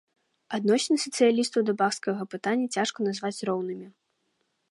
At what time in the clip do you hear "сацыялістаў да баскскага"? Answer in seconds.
1.03-2.23